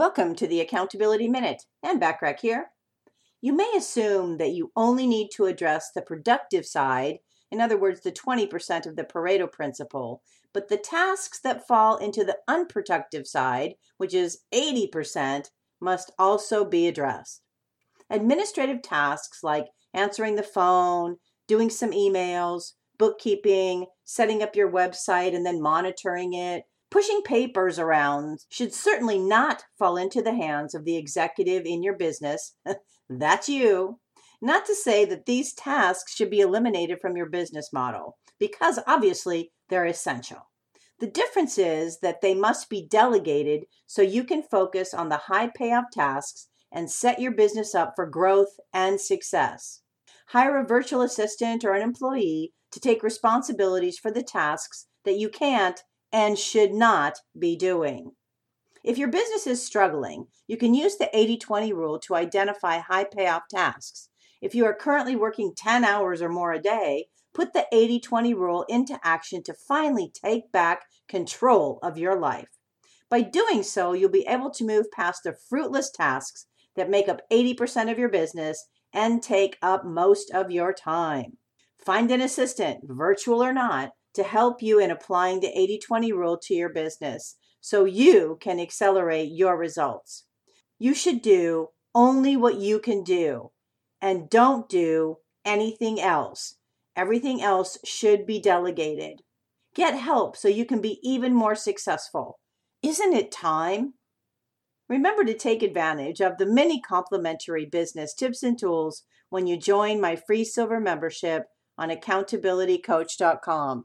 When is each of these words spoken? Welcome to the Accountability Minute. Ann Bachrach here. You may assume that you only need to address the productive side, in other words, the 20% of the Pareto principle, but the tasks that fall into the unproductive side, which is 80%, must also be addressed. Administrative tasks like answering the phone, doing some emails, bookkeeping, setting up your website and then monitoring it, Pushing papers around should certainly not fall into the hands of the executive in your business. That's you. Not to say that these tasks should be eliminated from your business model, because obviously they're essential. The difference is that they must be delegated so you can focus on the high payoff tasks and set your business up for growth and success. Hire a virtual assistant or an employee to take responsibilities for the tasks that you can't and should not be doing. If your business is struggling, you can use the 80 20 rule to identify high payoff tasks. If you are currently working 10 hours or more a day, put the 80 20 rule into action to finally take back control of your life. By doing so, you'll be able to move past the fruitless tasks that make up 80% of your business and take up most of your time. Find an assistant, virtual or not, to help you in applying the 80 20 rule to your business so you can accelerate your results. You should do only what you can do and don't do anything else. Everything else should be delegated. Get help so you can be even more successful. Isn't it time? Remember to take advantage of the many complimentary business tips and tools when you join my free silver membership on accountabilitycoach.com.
Welcome 0.00 0.34
to 0.36 0.46
the 0.46 0.62
Accountability 0.62 1.28
Minute. 1.28 1.64
Ann 1.82 2.00
Bachrach 2.00 2.40
here. 2.40 2.70
You 3.42 3.54
may 3.54 3.70
assume 3.76 4.38
that 4.38 4.52
you 4.52 4.72
only 4.74 5.06
need 5.06 5.28
to 5.34 5.44
address 5.44 5.90
the 5.94 6.00
productive 6.00 6.64
side, 6.64 7.18
in 7.50 7.60
other 7.60 7.76
words, 7.76 8.00
the 8.00 8.10
20% 8.10 8.86
of 8.86 8.96
the 8.96 9.04
Pareto 9.04 9.52
principle, 9.52 10.22
but 10.54 10.70
the 10.70 10.78
tasks 10.78 11.38
that 11.40 11.66
fall 11.68 11.98
into 11.98 12.24
the 12.24 12.38
unproductive 12.48 13.26
side, 13.26 13.74
which 13.98 14.14
is 14.14 14.38
80%, 14.54 15.50
must 15.82 16.10
also 16.18 16.64
be 16.64 16.88
addressed. 16.88 17.42
Administrative 18.08 18.80
tasks 18.80 19.44
like 19.44 19.66
answering 19.92 20.36
the 20.36 20.42
phone, 20.42 21.16
doing 21.46 21.68
some 21.68 21.90
emails, 21.90 22.72
bookkeeping, 22.98 23.84
setting 24.06 24.42
up 24.42 24.56
your 24.56 24.72
website 24.72 25.36
and 25.36 25.44
then 25.44 25.60
monitoring 25.60 26.32
it, 26.32 26.62
Pushing 26.90 27.22
papers 27.22 27.78
around 27.78 28.40
should 28.48 28.74
certainly 28.74 29.18
not 29.18 29.64
fall 29.78 29.96
into 29.96 30.22
the 30.22 30.34
hands 30.34 30.74
of 30.74 30.84
the 30.84 30.96
executive 30.96 31.64
in 31.64 31.82
your 31.82 31.96
business. 31.96 32.56
That's 33.08 33.48
you. 33.48 34.00
Not 34.42 34.64
to 34.66 34.74
say 34.74 35.04
that 35.04 35.26
these 35.26 35.52
tasks 35.52 36.14
should 36.14 36.30
be 36.30 36.40
eliminated 36.40 36.98
from 37.00 37.16
your 37.16 37.28
business 37.28 37.70
model, 37.72 38.18
because 38.38 38.80
obviously 38.86 39.52
they're 39.68 39.86
essential. 39.86 40.50
The 40.98 41.06
difference 41.06 41.58
is 41.58 42.00
that 42.00 42.20
they 42.20 42.34
must 42.34 42.68
be 42.68 42.86
delegated 42.86 43.64
so 43.86 44.02
you 44.02 44.24
can 44.24 44.42
focus 44.42 44.92
on 44.92 45.08
the 45.08 45.16
high 45.16 45.48
payoff 45.48 45.86
tasks 45.92 46.48
and 46.72 46.90
set 46.90 47.20
your 47.20 47.32
business 47.32 47.74
up 47.74 47.92
for 47.96 48.06
growth 48.06 48.58
and 48.72 49.00
success. 49.00 49.82
Hire 50.28 50.58
a 50.58 50.66
virtual 50.66 51.02
assistant 51.02 51.64
or 51.64 51.72
an 51.72 51.82
employee 51.82 52.52
to 52.72 52.80
take 52.80 53.02
responsibilities 53.02 53.98
for 53.98 54.10
the 54.10 54.22
tasks 54.22 54.86
that 55.04 55.18
you 55.18 55.28
can't 55.28 55.82
and 56.12 56.38
should 56.38 56.72
not 56.72 57.18
be 57.38 57.56
doing. 57.56 58.12
If 58.82 58.96
your 58.96 59.08
business 59.08 59.46
is 59.46 59.64
struggling, 59.64 60.26
you 60.46 60.56
can 60.56 60.74
use 60.74 60.96
the 60.96 61.14
80 61.16 61.36
20 61.38 61.72
rule 61.72 61.98
to 62.00 62.14
identify 62.14 62.78
high 62.78 63.04
payoff 63.04 63.42
tasks. 63.50 64.08
If 64.40 64.54
you 64.54 64.64
are 64.64 64.74
currently 64.74 65.16
working 65.16 65.52
10 65.54 65.84
hours 65.84 66.22
or 66.22 66.30
more 66.30 66.52
a 66.52 66.62
day, 66.62 67.06
put 67.34 67.52
the 67.52 67.66
80 67.72 68.00
20 68.00 68.34
rule 68.34 68.64
into 68.68 68.98
action 69.04 69.42
to 69.44 69.54
finally 69.54 70.10
take 70.12 70.50
back 70.50 70.84
control 71.08 71.78
of 71.82 71.98
your 71.98 72.18
life. 72.18 72.48
By 73.10 73.22
doing 73.22 73.62
so, 73.62 73.92
you'll 73.92 74.08
be 74.08 74.26
able 74.26 74.50
to 74.52 74.64
move 74.64 74.90
past 74.92 75.24
the 75.24 75.36
fruitless 75.48 75.90
tasks 75.90 76.46
that 76.76 76.88
make 76.88 77.08
up 77.08 77.20
80% 77.30 77.90
of 77.90 77.98
your 77.98 78.08
business 78.08 78.66
and 78.92 79.22
take 79.22 79.58
up 79.60 79.84
most 79.84 80.30
of 80.30 80.50
your 80.50 80.72
time. 80.72 81.36
Find 81.84 82.10
an 82.10 82.20
assistant, 82.20 82.80
virtual 82.84 83.42
or 83.42 83.52
not, 83.52 83.90
to 84.14 84.22
help 84.22 84.62
you 84.62 84.78
in 84.78 84.90
applying 84.90 85.40
the 85.40 85.58
80 85.58 85.78
20 85.78 86.12
rule 86.12 86.38
to 86.38 86.54
your 86.54 86.68
business 86.68 87.36
so 87.60 87.84
you 87.84 88.38
can 88.40 88.58
accelerate 88.58 89.30
your 89.30 89.56
results. 89.56 90.24
You 90.78 90.94
should 90.94 91.22
do 91.22 91.68
only 91.94 92.36
what 92.36 92.56
you 92.56 92.78
can 92.78 93.02
do 93.02 93.50
and 94.00 94.30
don't 94.30 94.68
do 94.68 95.18
anything 95.44 96.00
else. 96.00 96.56
Everything 96.96 97.42
else 97.42 97.78
should 97.84 98.26
be 98.26 98.40
delegated. 98.40 99.22
Get 99.74 99.94
help 99.94 100.36
so 100.36 100.48
you 100.48 100.64
can 100.64 100.80
be 100.80 100.98
even 101.02 101.34
more 101.34 101.54
successful. 101.54 102.40
Isn't 102.82 103.12
it 103.12 103.30
time? 103.30 103.94
Remember 104.88 105.22
to 105.24 105.34
take 105.34 105.62
advantage 105.62 106.20
of 106.20 106.38
the 106.38 106.46
many 106.46 106.80
complimentary 106.80 107.64
business 107.64 108.12
tips 108.12 108.42
and 108.42 108.58
tools 108.58 109.04
when 109.28 109.46
you 109.46 109.56
join 109.56 110.00
my 110.00 110.16
free 110.16 110.44
silver 110.44 110.80
membership 110.80 111.44
on 111.78 111.90
accountabilitycoach.com. 111.90 113.84